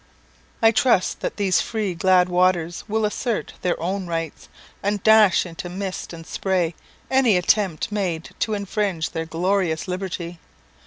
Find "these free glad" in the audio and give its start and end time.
1.37-2.27